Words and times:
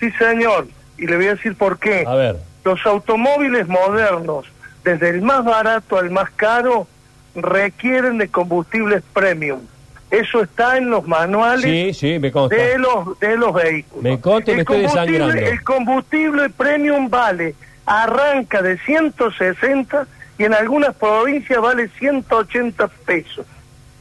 Sí, 0.00 0.10
señor. 0.12 0.66
Y 0.96 1.06
le 1.06 1.16
voy 1.16 1.26
a 1.26 1.34
decir 1.34 1.54
por 1.56 1.78
qué. 1.78 2.04
A 2.06 2.14
ver. 2.14 2.36
Los 2.64 2.84
automóviles 2.86 3.66
modernos, 3.68 4.46
desde 4.84 5.10
el 5.10 5.22
más 5.22 5.44
barato 5.44 5.96
al 5.98 6.10
más 6.10 6.30
caro, 6.30 6.86
requieren 7.34 8.18
de 8.18 8.28
combustibles 8.28 9.02
premium. 9.12 9.60
Eso 10.10 10.42
está 10.42 10.78
en 10.78 10.88
los 10.90 11.06
manuales 11.06 11.64
Sí, 11.64 11.92
sí, 11.92 12.18
me 12.18 12.32
consta. 12.32 12.56
de 12.56 12.78
los 12.78 13.18
de 13.20 13.36
los 13.36 13.52
vehículos. 13.52 14.02
Me 14.02 14.18
consta 14.20 14.50
y 14.52 14.54
me 14.54 14.60
el 14.62 14.62
estoy 14.62 14.82
combustible, 14.84 15.18
desangrando. 15.18 15.50
el 15.52 15.64
combustible 15.64 16.50
premium 16.50 17.10
vale, 17.10 17.54
arranca 17.84 18.62
de 18.62 18.78
160 18.78 20.06
y 20.38 20.44
en 20.44 20.54
algunas 20.54 20.94
provincias 20.94 21.60
vale 21.60 21.88
180 21.98 22.88
pesos. 23.04 23.44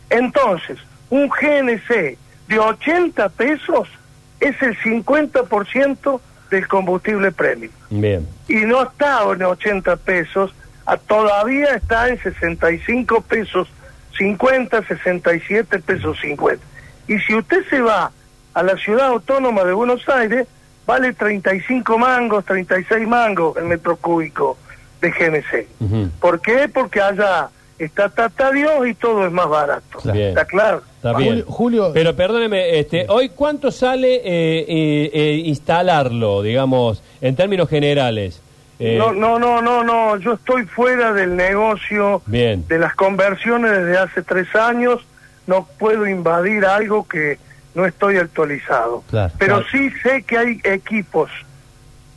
Entonces, 0.10 0.78
un 1.10 1.28
GNC 1.28 2.18
de 2.48 2.60
80 2.60 3.28
pesos 3.30 3.90
es 4.40 4.62
el 4.62 4.78
50% 4.80 6.22
del 6.50 6.68
combustible 6.68 7.32
premium. 7.32 7.72
Bien. 7.90 8.28
Y 8.48 8.56
no 8.66 8.84
está 8.84 9.22
en 9.32 9.44
80 9.44 9.96
pesos, 9.98 10.54
a- 10.86 10.98
todavía 10.98 11.76
está 11.76 12.08
en 12.10 12.22
65 12.22 13.22
pesos 13.22 13.68
50, 14.18 14.84
67 14.84 15.80
pesos 15.80 16.18
50. 16.22 16.64
Y 17.08 17.20
si 17.20 17.36
usted 17.36 17.64
se 17.70 17.82
va 17.82 18.12
a 18.54 18.64
la 18.64 18.76
ciudad 18.78 19.08
autónoma 19.08 19.64
de 19.64 19.74
Buenos 19.74 20.08
Aires, 20.10 20.48
vale 20.86 21.14
35 21.14 21.98
mangos, 21.98 22.46
36 22.46 23.08
mangos 23.08 23.58
el 23.58 23.66
metro 23.66 23.98
cúbico 23.98 24.58
de 25.02 25.12
GNC. 25.12 25.68
Ujú. 25.80 26.10
¿Por 26.20 26.42
qué? 26.42 26.68
Porque 26.68 27.02
allá 27.02 27.50
está 27.80 28.10
Tata 28.10 28.52
Dios 28.52 28.88
y 28.88 28.94
todo 28.96 29.26
es 29.26 29.32
más 29.32 29.48
barato. 29.50 30.00
Bien. 30.06 30.30
¿Está 30.30 30.46
claro? 30.46 30.82
Está 30.98 31.14
Julio- 31.14 31.32
bien. 31.34 31.46
Julio- 31.46 31.92
Pero 31.94 32.16
perdóneme, 32.16 32.80
este, 32.80 33.06
hoy 33.10 33.30
cuánto 33.30 33.72
sale 33.72 34.16
eh, 34.16 34.66
eh, 34.68 35.12
eh, 35.14 35.42
instalarlo, 35.46 36.42
digamos, 36.42 37.04
en 37.22 37.36
términos 37.36 37.70
generales. 37.70 38.42
Eh, 38.80 38.96
No, 38.98 39.12
no, 39.12 39.40
no, 39.40 39.62
no, 39.62 39.84
no, 39.84 40.18
yo 40.18 40.34
estoy 40.34 40.66
fuera 40.66 41.12
del 41.14 41.36
negocio 41.36 42.22
Bien. 42.28 42.64
de 42.68 42.78
las 42.80 42.94
conversiones 42.96 43.72
desde 43.72 43.98
hace 43.98 44.22
tres 44.22 44.54
años, 44.56 45.06
no 45.48 45.68
puedo 45.80 46.06
invadir 46.08 46.66
algo 46.66 47.08
que 47.08 47.40
no 47.74 47.86
estoy 47.86 48.18
actualizado. 48.18 49.04
Claro, 49.10 49.34
Pero 49.40 49.56
claro. 49.62 49.68
sí 49.72 49.90
sé 50.04 50.24
que 50.24 50.38
hay 50.38 50.62
equipos 50.64 51.30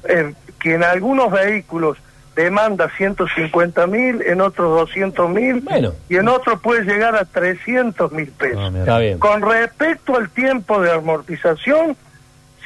eh, 0.08 0.32
que 0.58 0.74
en 0.74 0.84
algunos 0.84 1.30
vehículos 1.30 1.96
demanda 2.44 2.90
150 2.96 3.86
mil, 3.86 4.22
en 4.22 4.40
otros 4.40 4.78
200 4.88 5.28
mil 5.30 5.60
Bueno. 5.60 5.92
y 6.08 6.16
en 6.16 6.28
otros 6.28 6.60
puede 6.60 6.84
llegar 6.84 7.14
a 7.16 7.24
300 7.24 8.12
mil 8.12 8.28
pesos. 8.28 8.58
Ah, 8.60 8.70
mira. 8.70 8.80
Está 8.84 8.98
bien. 8.98 9.18
Con 9.18 9.42
respecto 9.42 10.16
al 10.16 10.28
tiempo 10.30 10.80
de 10.80 10.92
amortización, 10.92 11.96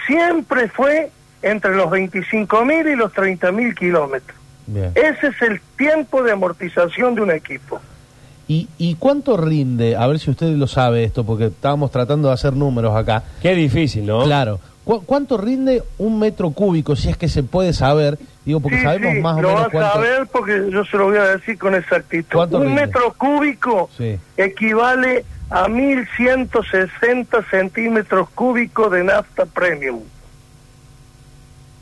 siempre 0.06 0.68
fue 0.68 1.10
entre 1.42 1.74
los 1.76 1.90
25 1.90 2.64
mil 2.64 2.86
y 2.88 2.96
los 2.96 3.12
30 3.12 3.52
mil 3.52 3.74
kilómetros. 3.74 4.36
Bien. 4.66 4.92
Ese 4.94 5.26
es 5.28 5.42
el 5.42 5.60
tiempo 5.76 6.22
de 6.22 6.32
amortización 6.32 7.14
de 7.14 7.20
un 7.22 7.30
equipo. 7.30 7.80
¿Y, 8.48 8.68
¿Y 8.78 8.94
cuánto 8.96 9.36
rinde? 9.36 9.96
A 9.96 10.06
ver 10.06 10.18
si 10.18 10.30
usted 10.30 10.48
lo 10.56 10.66
sabe 10.66 11.04
esto, 11.04 11.24
porque 11.24 11.46
estábamos 11.46 11.90
tratando 11.90 12.28
de 12.28 12.34
hacer 12.34 12.52
números 12.54 12.94
acá. 12.94 13.22
Qué 13.40 13.54
difícil, 13.54 14.04
¿no? 14.06 14.22
Claro. 14.24 14.60
¿Cu- 14.84 15.02
¿Cuánto 15.04 15.36
rinde 15.38 15.82
un 15.98 16.18
metro 16.18 16.50
cúbico, 16.50 16.94
si 16.96 17.08
es 17.08 17.16
que 17.16 17.28
se 17.28 17.42
puede 17.42 17.72
saber? 17.72 18.18
Digo, 18.44 18.60
porque 18.60 18.78
Sí, 18.78 18.82
sabemos 18.84 19.14
sí, 19.14 19.20
más 19.20 19.36
o 19.38 19.42
lo 19.42 19.48
menos 19.48 19.62
vas 19.62 19.70
cuánto... 19.72 19.98
a 19.98 20.00
ver 20.00 20.26
porque 20.26 20.68
yo 20.70 20.84
se 20.84 20.96
lo 20.98 21.04
voy 21.06 21.16
a 21.16 21.24
decir 21.36 21.58
con 21.58 21.74
exactitud. 21.74 22.32
¿Cuánto 22.36 22.58
Un 22.58 22.66
rinde? 22.66 22.82
metro 22.86 23.14
cúbico 23.14 23.88
Sí. 23.96 24.18
equivale 24.36 25.24
a 25.50 25.68
1160 25.68 27.42
centímetros 27.50 28.28
cúbicos 28.30 28.90
de 28.92 29.04
nafta 29.04 29.46
premium. 29.46 30.00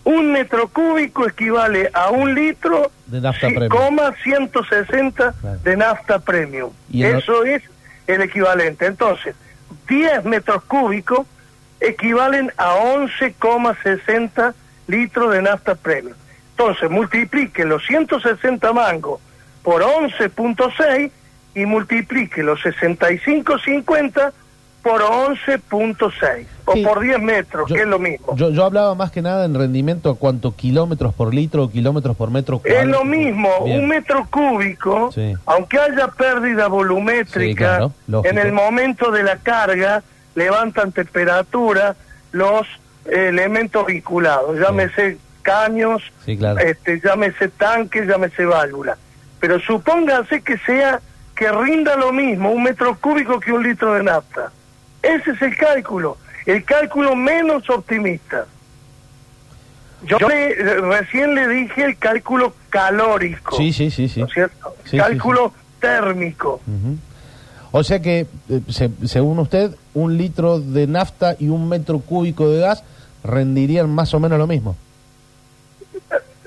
Un 0.04 0.32
metro 0.32 0.68
cúbico 0.68 1.26
equivale 1.28 1.88
a 1.92 2.10
un 2.10 2.34
litro 2.34 2.90
De 3.06 3.20
nafta 3.20 3.46
premium. 3.48 3.68
coma 3.68 4.12
160 4.22 5.32
Claro. 5.40 5.58
de 5.62 5.76
nafta 5.76 6.18
premium. 6.18 6.70
Y 6.90 7.04
Eso 7.04 7.44
es 7.44 7.62
el 8.08 8.20
equivalente. 8.22 8.86
Entonces, 8.86 9.34
10 9.88 10.24
metros 10.24 10.64
cúbicos 10.64 11.26
equivalen 11.82 12.52
a 12.56 12.74
11,60 12.76 14.54
litros 14.86 15.32
de 15.32 15.42
nafta 15.42 15.74
premium. 15.74 16.14
Entonces, 16.50 16.90
multiplique 16.90 17.64
los 17.64 17.84
160 17.86 18.72
mangos 18.72 19.20
por 19.62 19.82
11.6 19.82 21.10
y 21.54 21.66
multiplique 21.66 22.42
los 22.42 22.60
65.50 22.60 24.32
por 24.82 25.00
11.6 25.02 26.46
o 26.64 26.72
Sí. 26.74 26.82
por 26.84 27.00
10 27.00 27.20
metros, 27.22 27.68
Yo- 27.68 27.76
que 27.76 27.82
es 27.82 27.86
lo 27.88 28.00
mismo. 28.00 28.34
Yo, 28.36 28.50
yo 28.50 28.64
hablaba 28.64 28.94
más 28.96 29.12
que 29.12 29.22
nada 29.22 29.44
en 29.44 29.54
rendimiento 29.54 30.10
a 30.10 30.16
cuánto 30.16 30.56
kilómetros 30.56 31.14
por 31.14 31.32
litro 31.32 31.64
o 31.64 31.70
kilómetros 31.70 32.16
por 32.16 32.30
metro 32.32 32.60
Es 32.64 32.72
cuadrado. 32.72 32.90
lo 32.90 33.04
mismo, 33.04 33.48
Bien. 33.64 33.80
un 33.80 33.88
metro 33.88 34.26
cúbico, 34.28 35.12
Sí. 35.12 35.34
aunque 35.46 35.78
haya 35.78 36.08
pérdida 36.08 36.64
Sí, 36.64 36.70
volumétrica, 36.70 37.76
claro, 38.06 38.22
en 38.24 38.38
el 38.38 38.52
momento 38.52 39.12
de 39.12 39.22
la 39.22 39.36
carga 39.36 40.02
levantan 40.34 40.92
temperatura 40.92 41.94
los 42.32 42.66
eh, 43.06 43.28
elementos 43.28 43.86
vinculados, 43.86 44.58
llámese 44.58 45.18
caños, 45.42 46.02
Sí, 46.24 46.36
claro. 46.36 46.58
este, 46.60 47.00
llámese 47.00 47.48
tanque, 47.48 48.06
llámese 48.06 48.44
válvula. 48.44 48.96
Pero 49.40 49.58
supóngase 49.60 50.42
que 50.42 50.56
sea 50.58 51.00
que 51.34 51.50
rinda 51.50 51.96
lo 51.96 52.12
mismo 52.12 52.50
un 52.52 52.62
metro 52.62 52.96
cúbico 52.98 53.40
que 53.40 53.52
un 53.52 53.62
litro 53.64 53.94
de 53.94 54.04
nafta. 54.04 54.52
Ese 55.02 55.32
es 55.32 55.42
el 55.42 55.56
cálculo, 55.56 56.16
el 56.46 56.64
cálculo 56.64 57.16
menos 57.16 57.68
optimista. 57.70 58.46
Yo 60.04 60.18
le- 60.28 60.54
recién 60.80 61.34
le 61.34 61.46
dije 61.48 61.84
el 61.84 61.96
cálculo 61.98 62.54
calórico, 62.70 63.56
Sí, 63.56 63.72
sí, 63.72 63.90
sí, 63.90 64.08
sí. 64.08 64.20
¿no 64.20 64.26
es 64.26 64.32
cierto? 64.32 64.74
Sí, 64.84 64.90
sí, 64.90 64.96
cálculo 64.98 65.52
térmico. 65.80 66.60
O 67.72 67.82
sea 67.82 68.00
que, 68.00 68.26
eh, 68.48 68.60
se- 68.68 68.90
según 69.06 69.38
usted, 69.38 69.74
un 69.94 70.16
litro 70.18 70.60
de 70.60 70.86
nafta 70.86 71.36
y 71.38 71.48
un 71.48 71.68
metro 71.68 71.98
cúbico 72.00 72.48
de 72.50 72.60
gas 72.60 72.84
rendirían 73.24 73.88
más 73.90 74.12
o 74.14 74.20
menos 74.20 74.38
lo 74.38 74.46
mismo. 74.46 74.76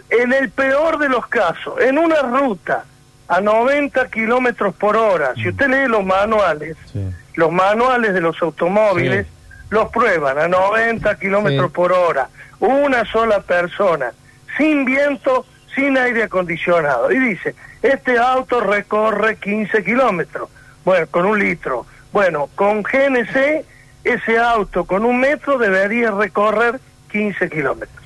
En 0.09 0.33
el 0.33 0.49
peor 0.49 0.97
de 0.99 1.09
los 1.09 1.27
casos, 1.27 1.79
en 1.81 1.97
una 1.97 2.21
ruta 2.21 2.85
a 3.27 3.41
90 3.41 4.07
kilómetros 4.09 4.73
por 4.75 4.95
hora, 4.95 5.33
si 5.35 5.49
usted 5.49 5.67
lee 5.67 5.87
los 5.89 6.05
manuales, 6.05 6.77
Sí. 6.93 7.01
los 7.35 7.51
manuales 7.51 8.13
de 8.13 8.21
los 8.21 8.39
automóviles 8.41 9.25
los 9.71 9.89
prueban 9.89 10.37
a 10.37 10.47
90 10.47 11.17
kilómetros 11.17 11.67
Sí. 11.67 11.73
por 11.75 11.91
hora, 11.91 12.29
una 12.59 13.03
sola 13.11 13.41
persona, 13.41 14.11
sin 14.57 14.85
viento, 14.85 15.45
sin 15.73 15.97
aire 15.97 16.23
acondicionado. 16.23 17.11
Y 17.11 17.19
dice, 17.19 17.55
este 17.81 18.17
auto 18.19 18.61
recorre 18.61 19.37
15 19.37 19.83
kilómetros, 19.83 20.49
bueno, 20.85 21.07
con 21.11 21.25
un 21.25 21.39
litro. 21.39 21.85
Bueno, 22.13 22.49
con 22.55 22.83
GNC, 22.83 23.65
ese 24.03 24.37
auto 24.37 24.85
con 24.85 25.03
un 25.03 25.19
metro 25.19 25.57
debería 25.57 26.11
recorrer 26.11 26.79
15 27.11 27.49
kilómetros. 27.49 28.05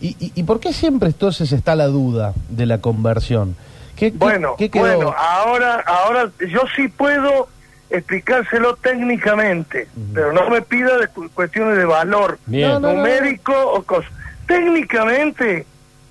¿Y, 0.00 0.08
y, 0.18 0.32
y 0.34 0.42
por 0.42 0.60
qué 0.60 0.72
siempre 0.72 1.08
entonces 1.08 1.52
está 1.52 1.74
la 1.76 1.86
duda 1.86 2.34
de 2.48 2.66
la 2.66 2.78
conversión? 2.80 3.56
¿Qué, 3.96 4.10
Bueno, 4.10 4.54
qué 4.58 4.70
quedó? 4.70 4.82
bueno, 4.82 5.14
ahora, 5.16 5.82
ahora 5.86 6.30
yo 6.48 6.62
sí 6.74 6.88
puedo 6.88 7.48
explicárselo 7.90 8.74
técnicamente, 8.76 9.88
pero 10.12 10.32
no 10.32 10.50
me 10.50 10.62
pida 10.62 10.96
de 10.98 11.06
cu- 11.08 11.30
cuestiones 11.30 11.76
de 11.78 11.84
valor 11.84 12.38
Bien. 12.46 12.68
No, 12.70 12.80
no, 12.80 12.88
no. 12.88 12.94
numérico 12.98 13.52
o 13.72 13.82
cosas. 13.84 14.10
Técnicamente, 14.46 15.64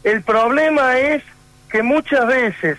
el 0.04 0.22
problema 0.22 0.98
es 0.98 1.24
que 1.70 1.84
muchas 1.84 2.26
veces 2.26 2.78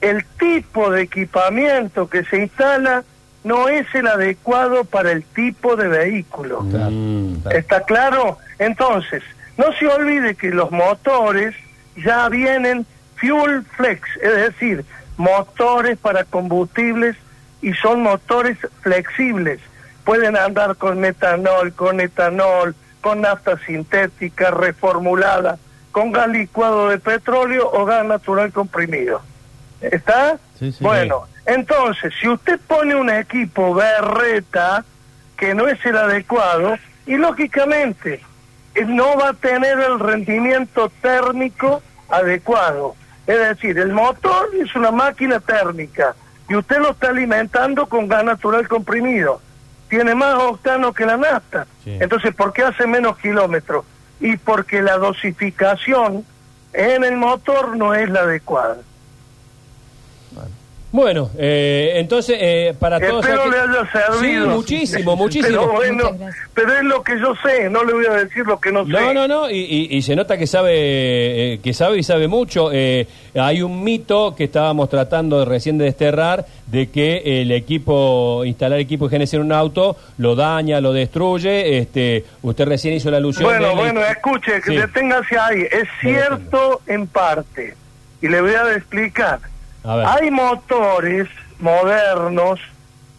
el 0.00 0.24
tipo 0.38 0.90
de 0.90 1.02
equipamiento 1.02 2.08
que 2.08 2.24
se 2.24 2.38
instala 2.38 3.04
no 3.44 3.68
es 3.68 3.86
el 3.94 4.06
adecuado 4.08 4.84
para 4.84 5.12
el 5.12 5.22
tipo 5.22 5.76
de 5.76 5.88
vehículo. 5.88 6.62
Mm. 6.62 7.48
¿Está 7.52 7.82
claro? 7.82 8.38
Entonces, 8.58 9.22
no 9.56 9.72
se 9.78 9.86
olvide 9.86 10.34
que 10.34 10.50
los 10.50 10.70
motores 10.70 11.54
ya 11.96 12.28
vienen 12.28 12.84
fuel 13.16 13.64
flex, 13.76 14.02
es 14.20 14.36
decir, 14.36 14.84
motores 15.16 15.96
para 15.98 16.24
combustibles 16.24 17.16
y 17.62 17.72
son 17.74 18.02
motores 18.02 18.58
flexibles. 18.82 19.60
Pueden 20.04 20.36
andar 20.36 20.76
con 20.76 21.00
metanol, 21.00 21.72
con 21.72 22.00
etanol, 22.00 22.74
con 23.00 23.22
nafta 23.22 23.58
sintética 23.64 24.50
reformulada, 24.50 25.58
con 25.92 26.12
gas 26.12 26.28
licuado 26.28 26.88
de 26.88 26.98
petróleo 26.98 27.70
o 27.72 27.84
gas 27.84 28.04
natural 28.04 28.52
comprimido. 28.52 29.22
¿Está? 29.80 30.38
Sí, 30.58 30.72
sí. 30.72 30.82
bueno, 30.82 31.26
entonces, 31.44 32.12
si 32.20 32.28
usted 32.28 32.58
pone 32.66 32.94
un 32.94 33.10
equipo 33.10 33.74
berreta 33.74 34.84
que 35.36 35.54
no 35.54 35.68
es 35.68 35.84
el 35.84 35.96
adecuado, 35.96 36.76
y 37.06 37.16
lógicamente 37.16 38.20
eh, 38.74 38.84
no 38.84 39.16
va 39.16 39.30
a 39.30 39.34
tener 39.34 39.78
el 39.78 39.98
rendimiento 39.98 40.90
térmico 41.00 41.82
adecuado. 42.08 42.94
Es 43.26 43.38
decir, 43.38 43.78
el 43.78 43.92
motor 43.92 44.50
es 44.60 44.74
una 44.74 44.90
máquina 44.90 45.40
térmica 45.40 46.14
y 46.48 46.54
usted 46.54 46.78
lo 46.78 46.90
está 46.90 47.08
alimentando 47.08 47.86
con 47.86 48.06
gas 48.06 48.24
natural 48.24 48.68
comprimido. 48.68 49.40
tiene 49.88 50.14
más 50.14 50.34
octano 50.34 50.92
que 50.92 51.06
la 51.06 51.16
nafta. 51.16 51.66
Entonces, 51.84 52.34
¿por 52.34 52.52
qué 52.52 52.62
hace 52.62 52.86
menos 52.86 53.16
kilómetros? 53.18 53.84
Y 54.18 54.36
porque 54.36 54.82
la 54.82 54.96
dosificación 54.96 56.24
en 56.72 57.04
el 57.04 57.16
motor 57.16 57.76
no 57.76 57.94
es 57.94 58.08
la 58.10 58.20
adecuada. 58.20 58.78
Bueno, 60.92 61.30
eh, 61.36 61.94
entonces, 61.96 62.38
eh, 62.40 62.74
para 62.78 62.98
todos... 63.00 63.24
Espero 63.26 63.50
le 63.50 63.58
haya 63.58 63.90
servido. 63.92 64.44
Sí, 64.46 64.50
muchísimo, 64.56 65.16
muchísimo. 65.16 65.48
Pero 65.68 65.72
bueno, 65.72 66.10
pero 66.54 66.72
es 66.74 66.84
lo 66.84 67.02
que 67.02 67.18
yo 67.20 67.34
sé, 67.44 67.68
no 67.68 67.84
le 67.84 67.92
voy 67.92 68.06
a 68.06 68.12
decir 68.12 68.46
lo 68.46 68.58
que 68.60 68.72
no 68.72 68.86
sé. 68.86 68.92
No, 68.92 69.12
no, 69.12 69.28
no, 69.28 69.50
y, 69.50 69.56
y- 69.58 69.96
y 69.96 70.02
se 70.02 70.16
nota 70.16 70.38
que 70.38 70.46
sabe, 70.46 70.72
eh, 71.54 71.60
que 71.62 71.74
sabe 71.74 71.98
y 71.98 72.02
sabe 72.02 72.28
mucho. 72.28 72.70
Eh, 72.72 73.06
hay 73.34 73.60
un 73.62 73.82
mito 73.84 74.34
que 74.34 74.44
estábamos 74.44 74.88
tratando 74.88 75.38
de 75.40 75.44
recién 75.44 75.76
de 75.76 75.84
desterrar 75.86 76.46
de 76.66 76.88
que 76.88 77.42
el 77.42 77.50
equipo, 77.52 78.44
instalar 78.46 78.78
equipo 78.78 79.08
de 79.08 79.18
GNC 79.18 79.34
en 79.34 79.42
un 79.42 79.52
auto, 79.52 79.96
lo 80.18 80.34
daña, 80.34 80.80
lo 80.80 80.92
destruye. 80.94 81.78
Este, 81.78 82.24
usted 82.42 82.64
recién 82.64 82.94
hizo 82.94 83.10
la 83.10 83.18
alusión. 83.18 83.44
Bueno, 83.44 83.74
bueno, 83.76 84.00
escuche, 84.02 84.60
que 84.62 84.70
Sí. 84.70 84.76
deténgase 84.78 85.38
ahí. 85.38 85.60
Es 85.70 85.88
cierto 86.00 86.80
en 86.86 87.06
parte. 87.06 87.74
Y 88.22 88.28
le 88.28 88.40
voy 88.40 88.54
a 88.54 88.72
explicar. 88.74 89.40
Hay 89.86 90.30
motores 90.30 91.28
modernos 91.60 92.60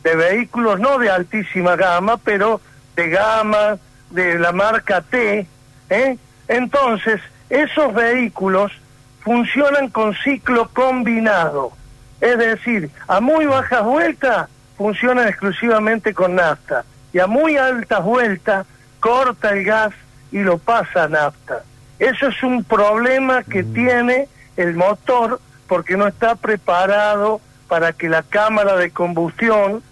de 0.03 0.15
vehículos 0.15 0.79
no 0.79 0.99
de 0.99 1.09
altísima 1.09 1.75
gama, 1.75 2.17
pero 2.17 2.59
de 2.95 3.09
gama 3.09 3.77
de 4.09 4.37
la 4.37 4.51
marca 4.51 5.01
T. 5.01 5.47
¿eh? 5.89 6.17
Entonces, 6.47 7.21
esos 7.49 7.93
vehículos 7.93 8.71
funcionan 9.21 9.89
con 9.89 10.13
ciclo 10.15 10.69
combinado. 10.73 11.71
Es 12.19 12.37
decir, 12.37 12.89
a 13.07 13.21
muy 13.21 13.45
bajas 13.45 13.83
vueltas 13.83 14.49
funcionan 14.77 15.27
exclusivamente 15.27 16.13
con 16.13 16.35
nafta. 16.35 16.83
Y 17.13 17.19
a 17.19 17.27
muy 17.27 17.57
altas 17.57 18.03
vueltas 18.03 18.65
corta 18.99 19.51
el 19.51 19.63
gas 19.63 19.93
y 20.31 20.39
lo 20.39 20.57
pasa 20.57 21.03
a 21.03 21.07
nafta. 21.07 21.63
Eso 21.99 22.27
es 22.27 22.43
un 22.43 22.63
problema 22.63 23.43
que 23.43 23.63
tiene 23.63 24.27
el 24.57 24.75
motor 24.75 25.39
porque 25.67 25.97
no 25.97 26.07
está 26.07 26.35
preparado 26.35 27.41
para 27.67 27.93
que 27.93 28.09
la 28.09 28.23
cámara 28.23 28.75
de 28.77 28.91
combustión, 28.91 29.83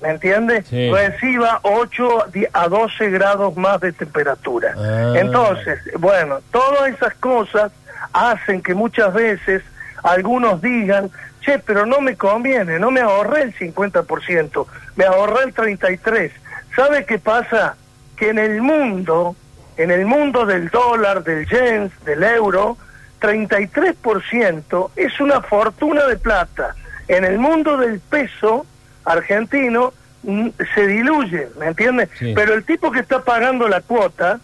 ¿me 0.00 0.10
entiende? 0.10 0.62
Sí. 0.62 0.90
Reciba 0.90 1.60
8 1.62 2.26
di- 2.32 2.46
a 2.52 2.68
12 2.68 3.10
grados 3.10 3.56
más 3.56 3.80
de 3.80 3.92
temperatura. 3.92 4.74
Ah. 4.76 5.14
Entonces, 5.16 5.80
bueno, 5.98 6.38
todas 6.52 6.88
esas 6.94 7.14
cosas 7.14 7.72
hacen 8.12 8.62
que 8.62 8.74
muchas 8.74 9.12
veces 9.12 9.62
algunos 10.04 10.62
digan, 10.62 11.10
che, 11.40 11.58
pero 11.58 11.84
no 11.86 12.00
me 12.00 12.16
conviene, 12.16 12.78
no 12.78 12.90
me 12.90 13.00
ahorré 13.00 13.42
el 13.42 13.54
50%, 13.54 14.66
me 14.96 15.04
ahorré 15.04 15.44
el 15.44 15.54
33%. 15.54 16.30
¿Sabe 16.76 17.04
qué 17.04 17.18
pasa? 17.18 17.74
Que 18.16 18.30
en 18.30 18.38
el 18.38 18.62
mundo, 18.62 19.34
en 19.76 19.90
el 19.90 20.06
mundo 20.06 20.46
del 20.46 20.68
dólar, 20.68 21.24
del 21.24 21.46
yen, 21.48 21.90
del 22.04 22.22
euro, 22.22 22.76
33% 23.20 24.90
es 24.96 25.20
una 25.20 25.42
fortuna 25.42 26.06
de 26.06 26.16
plata. 26.16 26.74
En 27.08 27.24
el 27.24 27.38
mundo 27.38 27.76
del 27.76 28.00
peso 28.00 28.66
argentino 29.04 29.92
mm, 30.22 30.48
se 30.74 30.86
diluye, 30.86 31.48
¿me 31.58 31.66
entiendes? 31.66 32.10
Sí. 32.18 32.32
Pero 32.34 32.54
el 32.54 32.64
tipo 32.64 32.90
que 32.90 33.00
está 33.00 33.22
pagando 33.22 33.68
la 33.68 33.80
cuota 33.80 34.40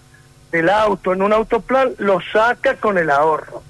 del 0.51 0.69
auto 0.69 1.13
en 1.13 1.23
un 1.23 1.33
autoplan 1.33 1.91
lo 1.99 2.21
saca 2.21 2.77
con 2.77 2.97
el 2.99 3.11
ahorro. 3.11 3.63